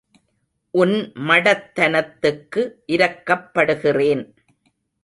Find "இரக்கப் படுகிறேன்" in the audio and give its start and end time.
2.87-4.25